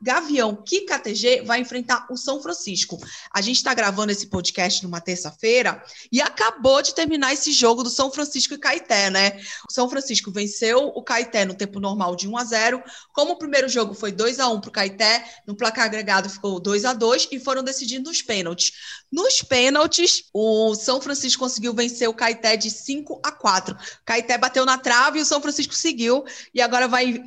[0.00, 2.98] Gavião KTG vai enfrentar o São Francisco.
[3.30, 7.90] A gente está gravando esse podcast numa terça-feira e acabou de terminar esse jogo do
[7.90, 9.38] São Francisco e Caeté, né?
[9.68, 12.82] O São Francisco venceu o Caeté no tempo normal de 1 a 0.
[13.12, 16.58] Como o primeiro jogo foi 2 a 1 para o Caeté, no placar agregado ficou
[16.58, 18.72] 2 a 2 e foram decidindo os pênaltis.
[19.12, 23.76] Nos pênaltis, o São Francisco conseguiu vencer o Caeté de 5 a 4.
[24.04, 27.22] Caeté bateu na trave e o São Francisco seguiu e agora vai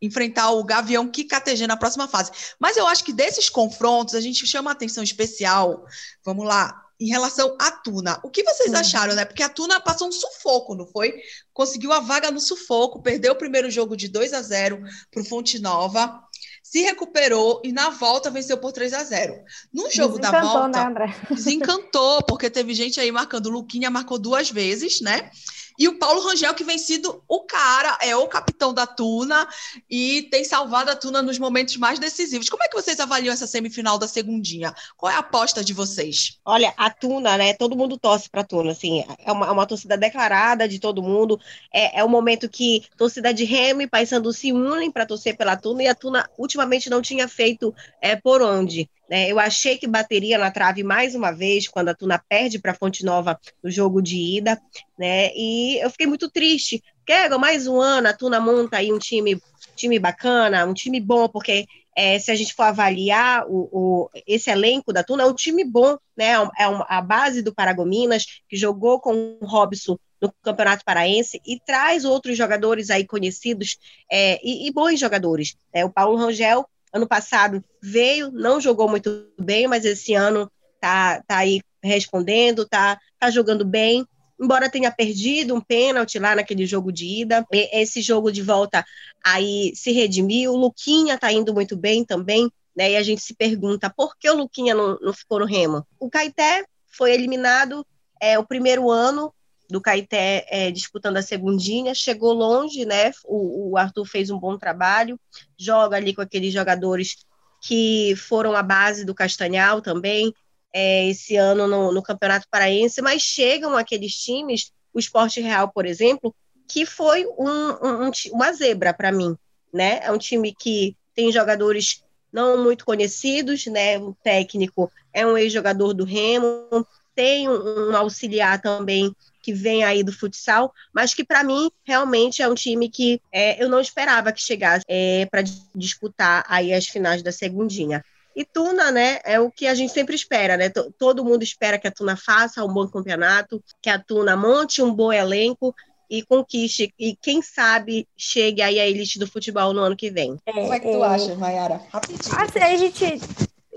[0.00, 2.30] enfrentar o Gavião KTG na próxima fase.
[2.58, 5.84] Mas eu acho que desses confrontos a gente chama atenção especial.
[6.24, 8.18] Vamos lá, em relação à Tuna.
[8.22, 9.24] O que vocês acharam, né?
[9.24, 11.14] Porque a Tuna passou um sufoco, não foi?
[11.52, 15.24] Conseguiu a vaga no sufoco, perdeu o primeiro jogo de 2 a 0 para o
[15.24, 16.27] Fonte Nova
[16.62, 19.42] se recuperou e na volta venceu por 3 a 0.
[19.72, 21.16] No jogo da volta, né, André?
[21.30, 23.46] desencantou, porque teve gente aí marcando.
[23.46, 25.30] O Luquinha marcou duas vezes, né?
[25.78, 29.48] E o Paulo Rangel, que vem sido o cara, é o capitão da Tuna
[29.88, 32.48] e tem salvado a Tuna nos momentos mais decisivos.
[32.48, 34.74] Como é que vocês avaliam essa semifinal da segundinha?
[34.96, 36.38] Qual é a aposta de vocês?
[36.44, 37.54] Olha, a Tuna, né?
[37.54, 41.02] Todo mundo torce para a Tuna, assim, é uma, é uma, torcida declarada de todo
[41.02, 41.38] mundo.
[41.72, 45.56] É, é o momento que torcida de Remo e Paysandu se unem para torcer pela
[45.56, 48.90] Tuna e a Tuna ultimamente não tinha feito é, por onde.
[49.08, 49.30] Né?
[49.30, 52.74] Eu achei que bateria na trave mais uma vez, quando a Tuna perde para a
[52.74, 54.60] Fonte Nova no jogo de ida,
[54.98, 55.30] né?
[55.34, 56.82] E eu fiquei muito triste.
[57.06, 59.40] Quero mais um ano, a Tuna monta aí um time,
[59.74, 61.66] time bacana, um time bom, porque
[61.96, 65.64] é, se a gente for avaliar o, o, esse elenco da Tuna, é um time
[65.64, 66.32] bom, né?
[66.32, 71.58] É, é a base do Paragominas, que jogou com o Robson no Campeonato Paraense e
[71.60, 73.78] traz outros jogadores aí conhecidos
[74.10, 75.56] é, e, e, bons jogadores.
[75.72, 75.84] Né?
[75.84, 81.38] O Paulo Rangel Ano passado veio, não jogou muito bem, mas esse ano tá, tá
[81.38, 84.06] aí respondendo, tá, tá jogando bem.
[84.40, 88.84] Embora tenha perdido um pênalti lá naquele jogo de ida, esse jogo de volta
[89.24, 90.52] aí se redimiu.
[90.52, 92.92] O Luquinha tá indo muito bem também, né?
[92.92, 95.84] E a gente se pergunta por que o Luquinha não, não ficou no Remo.
[95.98, 97.84] O Caeté foi eliminado
[98.20, 99.32] é, o primeiro ano
[99.68, 103.12] do Caeté é, disputando a segundinha, chegou longe, né?
[103.24, 105.20] O, o, Arthur fez um bom trabalho,
[105.58, 107.16] joga ali com aqueles jogadores
[107.60, 110.32] que foram a base do Castanhal também,
[110.72, 115.84] é, esse ano no, no, Campeonato Paraense, mas chegam aqueles times, o Esporte Real, por
[115.84, 116.34] exemplo,
[116.66, 119.36] que foi um, um, uma zebra para mim,
[119.72, 120.00] né?
[120.02, 122.02] É um time que tem jogadores
[122.32, 123.98] não muito conhecidos, né?
[123.98, 126.86] O técnico é um ex-jogador do Remo,
[127.18, 132.40] tem um, um auxiliar também que vem aí do futsal, mas que para mim realmente
[132.40, 135.42] é um time que é, eu não esperava que chegasse é, para
[135.74, 138.04] disputar aí as finais da segundinha.
[138.36, 140.70] E Tuna, né, é o que a gente sempre espera, né?
[140.96, 144.94] Todo mundo espera que a Tuna faça um bom campeonato, que a Tuna monte um
[144.94, 145.74] bom elenco
[146.08, 150.38] e conquiste, e quem sabe chegue aí à elite do futebol no ano que vem.
[150.46, 151.06] É, Como é que tu é...
[151.08, 151.82] acha, Mayara?
[151.92, 152.38] Rapidinho.
[152.38, 153.20] Assim, a gente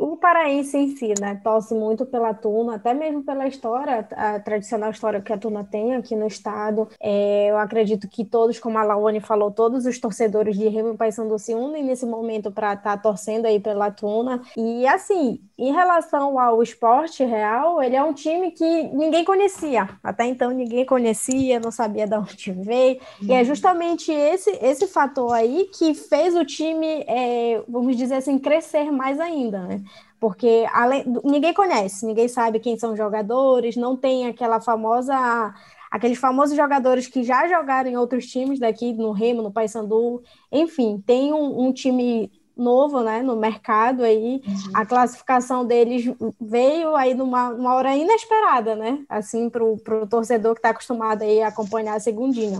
[0.02, 4.90] o paraense em si, né, torce muito pela Tuna, até mesmo pela história, a tradicional
[4.90, 6.90] história que a Tuna tem aqui no estado.
[7.00, 10.98] É, eu acredito que todos, como a Laone falou, todos os torcedores de Remo e
[10.98, 14.42] Paysandu se unem nesse momento para estar tá torcendo aí pela Tuna.
[14.58, 19.88] E assim, em relação ao esporte real, ele é um time que ninguém conhecia.
[20.04, 23.00] Até então ninguém conhecia, não sabia de onde veio.
[23.22, 23.28] Uhum.
[23.28, 23.46] E é uhum.
[23.46, 29.20] justamente esse, esse fator aí que fez o time, é, vamos dizer assim, crescer mais
[29.20, 29.84] ainda, né?
[30.22, 35.52] Porque além, ninguém conhece, ninguém sabe quem são os jogadores, não tem aquela famosa
[35.90, 41.04] aqueles famosos jogadores que já jogaram em outros times daqui, no Remo, no Paysandu, enfim,
[41.06, 44.72] tem um, um time novo, né, no mercado aí, uhum.
[44.74, 46.06] a classificação deles
[46.40, 51.42] veio aí numa, numa hora inesperada, né, assim, para o torcedor que está acostumado aí
[51.42, 52.60] a acompanhar a segundinha.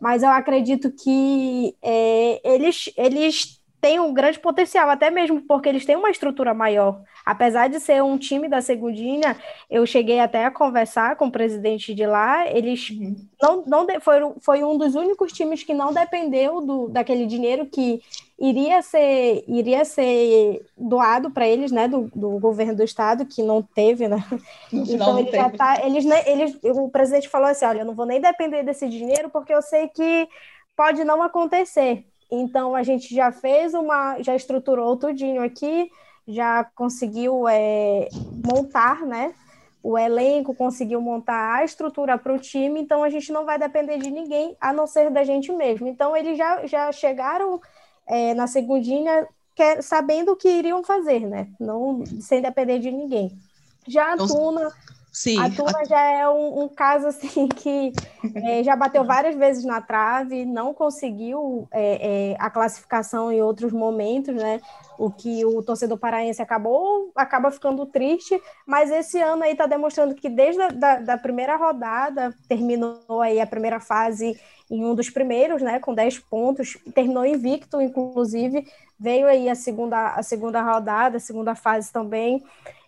[0.00, 5.84] Mas eu acredito que é, eles, eles têm um grande potencial, até mesmo porque eles
[5.84, 7.02] têm uma estrutura maior.
[7.24, 9.36] Apesar de ser um time da Segundinha,
[9.70, 13.16] eu cheguei até a conversar com o presidente de lá, eles uhum.
[13.40, 18.00] não, não foi, foi um dos únicos times que não dependeu do, daquele dinheiro que
[18.38, 23.62] iria ser, iria ser doado para eles, né, do, do, governo do estado, que não
[23.62, 24.24] teve, né?
[24.72, 28.20] então ele já tá, eles, eles, o presidente falou assim, olha, eu não vou nem
[28.20, 30.28] depender desse dinheiro porque eu sei que
[30.76, 32.04] pode não acontecer.
[32.30, 35.90] Então a gente já fez uma, já estruturou tudinho aqui,
[36.26, 38.08] já conseguiu é,
[38.44, 39.34] montar, né?
[39.82, 43.98] O elenco conseguiu montar a estrutura para o time, então a gente não vai depender
[43.98, 45.86] de ninguém a não ser da gente mesmo.
[45.86, 47.60] Então eles já, já chegaram
[48.06, 51.48] é, na segundinha quer, sabendo o que iriam fazer, né?
[51.58, 53.38] Não sem depender de ninguém.
[53.86, 54.72] Já a Tuna
[55.16, 55.40] Sim.
[55.40, 55.84] A Tuna a...
[55.84, 57.90] já é um, um, caso assim que
[58.34, 63.72] é, já bateu várias vezes na trave, não conseguiu é, é, a classificação em outros
[63.72, 64.60] momentos, né?
[64.98, 70.14] O que o torcedor paraense acabou acaba ficando triste, mas esse ano aí está demonstrando
[70.14, 74.38] que desde a da, da primeira rodada terminou aí a primeira fase
[74.70, 75.78] em um dos primeiros, né?
[75.78, 78.66] Com 10 pontos, terminou invicto, inclusive
[78.98, 82.42] veio aí a segunda a segunda rodada, a segunda fase também.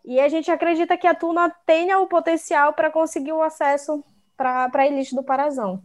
[0.05, 4.03] E a gente acredita que a Tuna tenha o potencial para conseguir o acesso
[4.37, 5.83] para a elite do Parazão.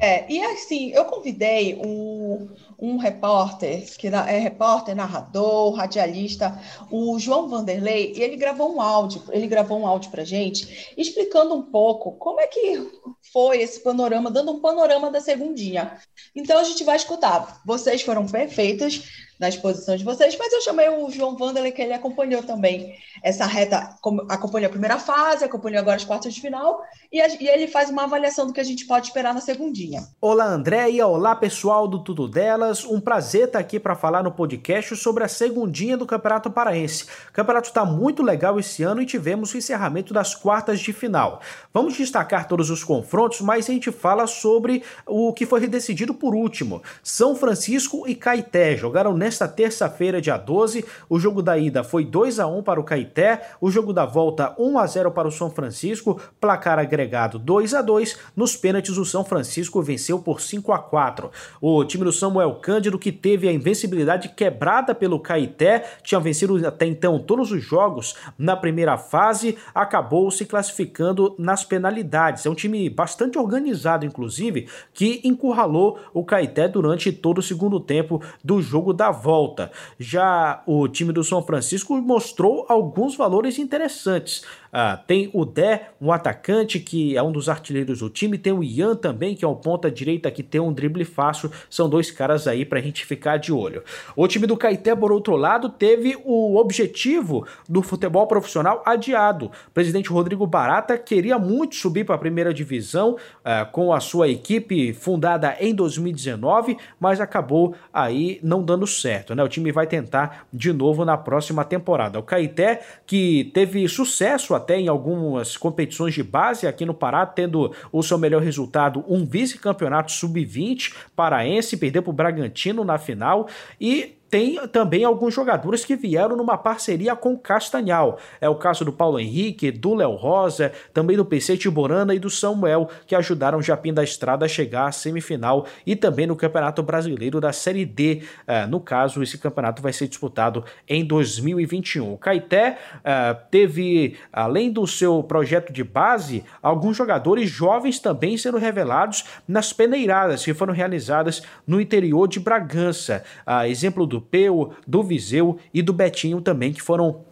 [0.00, 6.60] É, e assim, eu convidei um, um repórter, que é repórter, narrador, radialista,
[6.90, 11.54] o João Vanderlei, e ele gravou um áudio, ele gravou um áudio para gente, explicando
[11.54, 12.90] um pouco como é que
[13.32, 15.98] foi esse panorama, dando um panorama da segundinha.
[16.34, 17.62] Então a gente vai escutar.
[17.64, 21.92] Vocês foram perfeitas, na exposição de vocês, mas eu chamei o João Vanderlei, que ele
[21.92, 23.94] acompanhou também essa reta,
[24.28, 27.90] acompanhou a primeira fase, acompanhou agora as quartas de final, e, a, e ele faz
[27.90, 30.06] uma avaliação do que a gente pode esperar na segundinha.
[30.20, 34.96] Olá, Andréia, olá pessoal do Tudo Delas, um prazer estar aqui para falar no podcast
[34.96, 37.04] sobre a segundinha do Campeonato Paraense.
[37.28, 41.40] O campeonato está muito legal esse ano e tivemos o encerramento das quartas de final.
[41.72, 46.34] Vamos destacar todos os confrontos, mas a gente fala sobre o que foi decidido por
[46.34, 46.82] último.
[47.02, 50.84] São Francisco e Caeté jogaram nesta terça-feira, dia 12.
[51.08, 54.54] O jogo da ida foi 2 a 1 para o Caeté, o jogo da volta
[54.56, 58.16] 1 a 0 para o São Francisco, placar agregado 2 a 2.
[58.36, 61.28] Nos pênaltis o São Francisco venceu por 5 a 4.
[61.60, 66.86] O time do Samuel Cândido que teve a invencibilidade quebrada pelo Caeté, tinha vencido até
[66.86, 72.46] então todos os jogos na primeira fase, acabou se classificando nas penalidades.
[72.46, 78.22] É um time bastante organizado inclusive, que encurralou o Caeté durante todo o segundo tempo
[78.44, 79.70] do jogo da volta.
[79.98, 84.44] Já o time do São Francisco mostrou alguns valores interessantes.
[84.78, 88.36] Ah, tem o Dé, um atacante que é um dos artilheiros do time.
[88.36, 91.50] Tem o Ian também, que é um ponta direita que tem um drible fácil.
[91.70, 93.82] São dois caras aí para a gente ficar de olho.
[94.14, 99.46] O time do Caeté, por outro lado, teve o objetivo do futebol profissional adiado.
[99.46, 104.28] O presidente Rodrigo Barata queria muito subir para a primeira divisão ah, com a sua
[104.28, 109.05] equipe fundada em 2019, mas acabou aí não dando certo.
[109.34, 109.42] Né?
[109.42, 112.18] O time vai tentar de novo na próxima temporada.
[112.18, 117.72] O Caeté, que teve sucesso até em algumas competições de base aqui no Pará, tendo
[117.92, 123.48] o seu melhor resultado um vice-campeonato sub-20 paraense, perdeu para o Bragantino na final
[123.80, 128.18] e tem também alguns jogadores que vieram numa parceria com Castanhal.
[128.38, 132.28] É o caso do Paulo Henrique, do Léo Rosa, também do PC Tiborana e do
[132.28, 136.82] Samuel, que ajudaram o Japim da Estrada a chegar à semifinal e também no Campeonato
[136.82, 138.24] Brasileiro da Série D.
[138.46, 142.12] Uh, no caso, esse campeonato vai ser disputado em 2021.
[142.12, 148.58] O Caeté uh, teve, além do seu projeto de base, alguns jogadores jovens também sendo
[148.58, 153.24] revelados nas peneiradas que foram realizadas no interior de Bragança.
[153.46, 157.25] Uh, exemplo do Peu, do Viseu e do Betinho também, que foram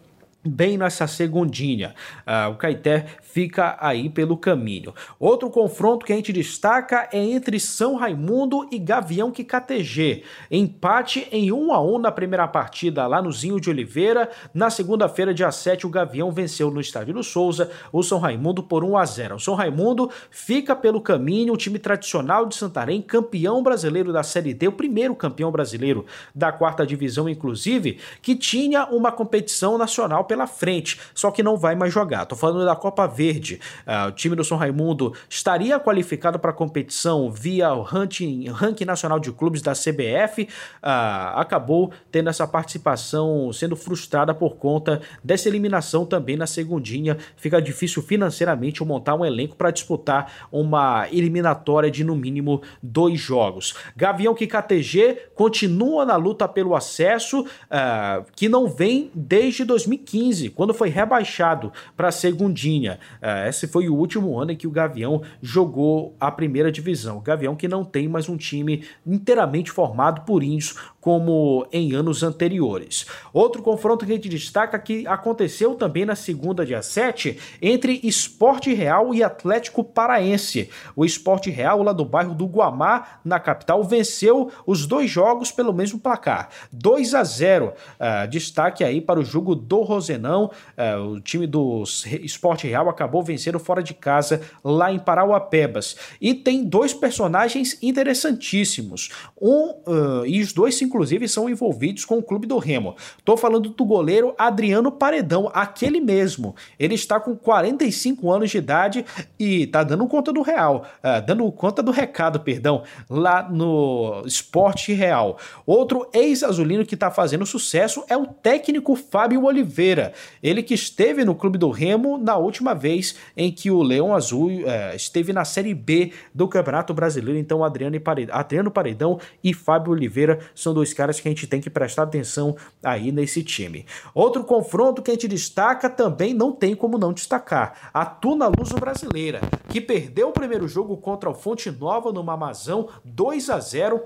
[0.45, 1.95] bem nessa segundinha.
[2.27, 4.95] Uh, o Caeté fica aí pelo caminho.
[5.19, 10.23] Outro confronto que a gente destaca é entre São Raimundo e Gavião KTG.
[10.51, 14.31] Empate em 1 a 1 na primeira partida lá no Zinho de Oliveira.
[14.53, 18.85] Na segunda-feira, dia 7, o Gavião venceu no Estádio do Souza o São Raimundo por
[18.85, 19.35] 1 a 0.
[19.37, 24.55] O São Raimundo fica pelo caminho, o time tradicional de Santarém, campeão brasileiro da Série
[24.55, 30.49] D, o primeiro campeão brasileiro da quarta divisão, inclusive, que tinha uma competição nacional pela
[30.49, 32.27] frente, só que não vai mais jogar.
[32.27, 33.61] Tô falando da Copa Verde.
[33.87, 38.85] Uh, o time do São Raimundo estaria qualificado para a competição via o ranking, ranking
[38.85, 40.49] nacional de clubes da CBF,
[40.83, 47.17] ah, acabou tendo essa participação sendo frustrada por conta dessa eliminação também na segundinha.
[47.37, 53.75] Fica difícil financeiramente montar um elenco para disputar uma eliminatória de no mínimo dois jogos.
[53.97, 60.24] Gavião que KTG continua na luta pelo acesso, uh, que não vem desde 2015,
[60.55, 62.99] quando foi rebaixado para a segundinha.
[63.21, 67.19] É, esse foi o último ano em que o Gavião jogou a primeira divisão.
[67.19, 72.23] O Gavião que não tem mais um time inteiramente formado por índios como em anos
[72.23, 73.05] anteriores.
[73.31, 78.73] Outro confronto que a gente destaca que aconteceu também na segunda, dia 7, entre Esporte
[78.73, 80.71] Real e Atlético Paraense.
[80.97, 85.75] O Esporte Real, lá do bairro do Guamá, na capital, venceu os dois jogos pelo
[85.75, 87.67] mesmo placar, 2 a 0.
[87.67, 90.51] Uh, ah, destaque aí para o jogo do Rosenão.
[90.79, 91.83] Uh, o time do
[92.23, 95.97] Esporte Real acabou vencendo fora de casa lá em Parauapebas.
[96.19, 99.11] E tem dois personagens interessantíssimos.
[99.39, 102.95] Um, uh, e os dois se inclusive são envolvidos com o clube do Remo.
[103.25, 106.55] Tô falando do goleiro Adriano Paredão, aquele mesmo.
[106.79, 109.05] Ele está com 45 anos de idade
[109.37, 114.93] e tá dando conta do real, uh, dando conta do recado, perdão, lá no Esporte
[114.93, 115.37] Real.
[115.67, 120.13] Outro ex-azulino que está fazendo sucesso é o técnico Fábio Oliveira.
[120.41, 124.49] Ele que esteve no clube do Remo na última vez em que o Leão Azul
[124.49, 127.37] uh, esteve na Série B do Campeonato Brasileiro.
[127.37, 131.61] Então, Adriano, Paredão, Adriano Paredão e Fábio Oliveira são dois caras que a gente tem
[131.61, 133.87] que prestar atenção aí nesse time.
[134.15, 137.91] Outro confronto que a gente destaca também não tem como não destacar.
[137.95, 142.89] A Tuna Luso Brasileira, que perdeu o primeiro jogo contra o Fonte Nova no Mamazão
[143.05, 144.03] 2 a 0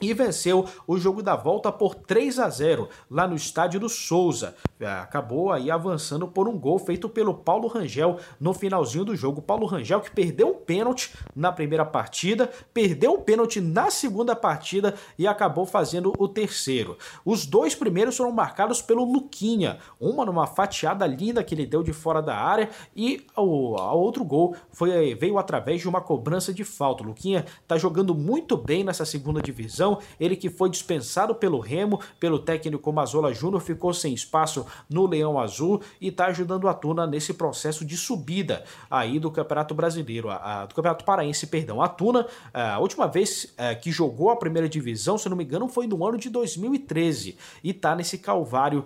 [0.00, 4.54] e venceu o jogo da volta por 3 a 0 lá no estádio do Souza.
[4.78, 9.42] É, acabou aí avançando por um gol feito pelo Paulo Rangel no finalzinho do jogo.
[9.42, 14.94] Paulo Rangel que perdeu um pênalti na primeira partida, perdeu um pênalti na segunda partida
[15.18, 16.96] e acabou fazendo o terceiro.
[17.24, 21.92] Os dois primeiros foram marcados pelo Luquinha, uma numa fatiada linda que ele deu de
[21.92, 27.02] fora da área e o outro gol foi veio através de uma cobrança de falta.
[27.02, 32.00] O Luquinha tá jogando muito bem nessa segunda divisão, ele que foi dispensado pelo Remo,
[32.18, 37.06] pelo técnico Mazola Júnior, ficou sem espaço no Leão Azul e está ajudando a Tuna
[37.06, 41.80] nesse processo de subida aí do Campeonato Brasileiro, a, a, do Campeonato Paraense, perdão.
[41.80, 45.44] A Tuna, a última vez a, é, que jogou a primeira divisão, se não me
[45.44, 48.84] engano, foi no ano de 2013 e está nesse calvário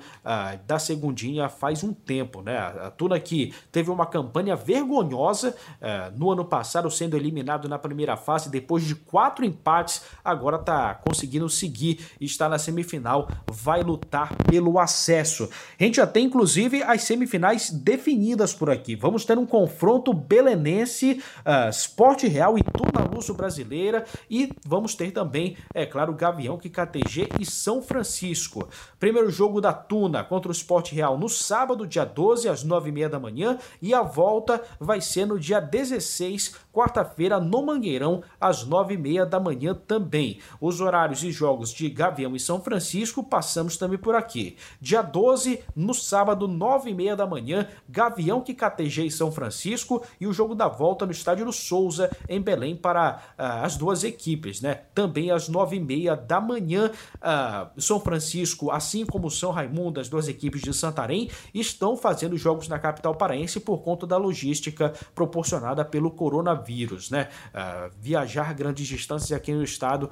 [0.67, 2.57] da segundinha faz um tempo, né?
[2.59, 8.17] A Tuna que teve uma campanha vergonhosa é, no ano passado, sendo eliminado na primeira
[8.17, 14.79] fase depois de quatro empates, agora está conseguindo seguir, está na semifinal, vai lutar pelo
[14.79, 15.49] acesso.
[15.79, 18.95] A gente já tem inclusive as semifinais definidas por aqui.
[18.95, 25.13] Vamos ter um confronto belenense, uh, Sport Real e Tuna Luso Brasileira e vamos ter
[25.13, 28.69] também, é claro, Gavião, KTG e São Francisco.
[28.99, 33.21] Primeiro jogo da Tuna contra o Sport Real no sábado, dia 12, às 9h30 da
[33.21, 39.41] manhã e a volta vai ser no dia 16, quarta-feira, no Mangueirão, às 9h30 da
[39.41, 40.39] manhã também.
[40.61, 44.57] Os horários e jogos de Gavião e São Francisco passamos também por aqui.
[44.81, 50.33] Dia 12, no sábado, 9h30 da manhã, Gavião que KTG em São Francisco e o
[50.33, 54.83] jogo da volta no estádio do Souza, em Belém, para uh, as duas equipes, né?
[54.95, 60.61] Também às 9h30 da manhã, uh, São Francisco, assim como São Raimundo, as duas equipes
[60.61, 67.11] de Santarém, estão fazendo jogos na capital paraense por conta da logística proporcionada pelo coronavírus,
[67.11, 67.29] né?
[67.55, 70.11] Uh, viajar grandes distâncias aqui no estado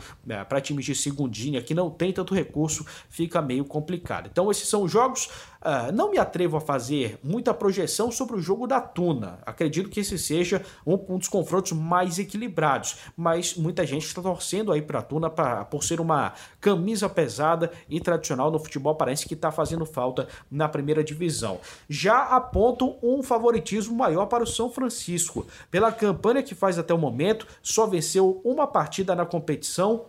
[0.49, 4.29] para times de segundinha que não tem tanto recurso fica meio complicado.
[4.31, 5.29] Então, esses são os jogos.
[5.63, 9.39] Uh, não me atrevo a fazer muita projeção sobre o jogo da Tuna.
[9.47, 14.73] Acredito que esse seja um, um dos confrontos mais equilibrados, mas muita gente está torcendo
[14.73, 19.27] aí para a Tuna pra, por ser uma camisa pesada e tradicional no futebol parece
[19.27, 21.61] que está fazendo falta na primeira divisão.
[21.89, 25.47] Já aponto um favoritismo maior para o São Francisco.
[25.71, 30.07] Pela campanha que faz até o momento, só venceu uma partida na competição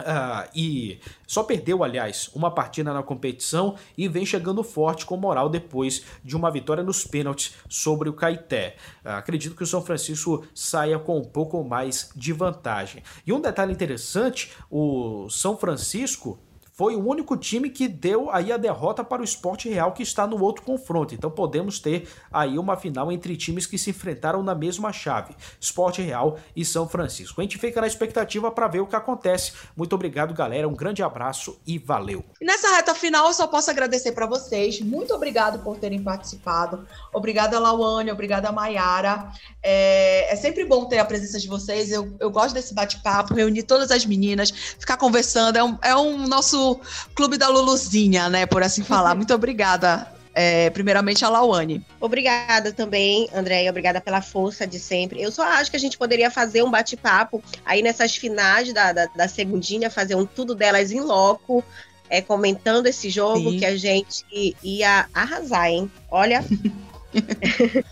[0.00, 5.48] Uh, e só perdeu, aliás, uma partida na competição e vem chegando forte com moral
[5.48, 8.76] depois de uma vitória nos pênaltis sobre o Caeté.
[9.04, 13.02] Uh, acredito que o São Francisco saia com um pouco mais de vantagem.
[13.26, 16.38] E um detalhe interessante: o São Francisco
[16.80, 20.26] foi o único time que deu aí a derrota para o Esporte Real que está
[20.26, 21.14] no outro confronto.
[21.14, 26.00] Então podemos ter aí uma final entre times que se enfrentaram na mesma chave, Esporte
[26.00, 27.38] Real e São Francisco.
[27.38, 29.52] A gente fica na expectativa para ver o que acontece.
[29.76, 30.66] Muito obrigado, galera.
[30.66, 32.24] Um grande abraço e valeu.
[32.40, 34.80] Nessa reta final eu só posso agradecer para vocês.
[34.80, 36.88] Muito obrigado por terem participado.
[37.12, 38.10] Obrigada, Lauane.
[38.10, 39.30] Obrigada, Maiara.
[39.62, 41.92] É, é, sempre bom ter a presença de vocês.
[41.92, 45.58] Eu, eu gosto desse bate-papo, reunir todas as meninas, ficar conversando.
[45.58, 46.69] É um, é um nosso
[47.14, 48.46] clube da Luluzinha, né?
[48.46, 49.14] Por assim falar.
[49.16, 50.06] Muito obrigada.
[50.32, 51.84] É, primeiramente a Lauane.
[52.00, 53.68] Obrigada também, Andréia.
[53.68, 55.20] Obrigada pela força de sempre.
[55.20, 59.06] Eu só acho que a gente poderia fazer um bate-papo aí nessas finais da, da,
[59.06, 61.64] da, segundinha, fazer um tudo delas em loco,
[62.08, 63.58] é, comentando esse jogo Sim.
[63.58, 64.24] que a gente
[64.62, 65.90] ia arrasar, hein?
[66.08, 66.44] Olha.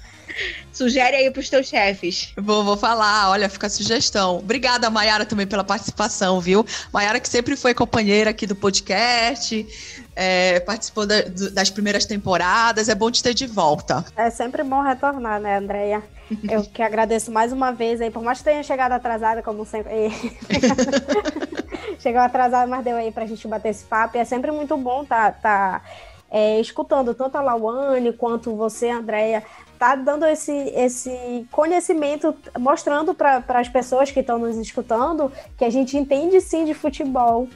[0.78, 2.32] Sugere aí para os teus chefes.
[2.36, 4.38] Vou, vou falar, olha, fica a sugestão.
[4.38, 6.64] Obrigada, Mayara, também pela participação, viu?
[6.92, 9.66] Mayara, que sempre foi companheira aqui do podcast,
[10.14, 11.16] é, participou da,
[11.52, 14.04] das primeiras temporadas, é bom te ter de volta.
[14.16, 16.00] É sempre bom retornar, né, Andréia?
[16.48, 19.90] Eu que agradeço mais uma vez aí, por mais que tenha chegado atrasada, como sempre.
[21.98, 24.16] Chegou atrasada, mas deu aí pra gente bater esse papo.
[24.16, 25.82] E é sempre muito bom tá, tá
[26.30, 29.42] é, escutando tanto a Lawane quanto você, Andréia,
[29.78, 35.70] tá dando esse, esse conhecimento, mostrando para as pessoas que estão nos escutando que a
[35.70, 37.48] gente entende sim de futebol,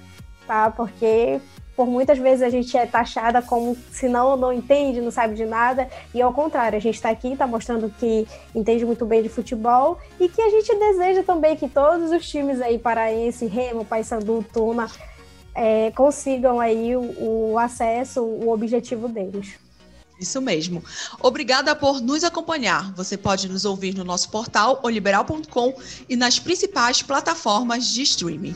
[0.46, 0.70] tá?
[0.70, 1.40] Porque
[1.74, 5.44] por muitas vezes a gente é taxada como se não, não entende, não sabe de
[5.44, 9.28] nada, e ao contrário, a gente está aqui, está mostrando que entende muito bem de
[9.28, 14.44] futebol e que a gente deseja também que todos os times aí, Paraense, Remo, Paysandu,
[14.52, 14.86] Tuna,
[15.54, 19.58] é, consigam aí o, o acesso, o objetivo deles.
[20.22, 20.82] Isso mesmo.
[21.20, 22.92] Obrigada por nos acompanhar.
[22.94, 25.74] Você pode nos ouvir no nosso portal oliberal.com
[26.08, 28.54] e nas principais plataformas de streaming.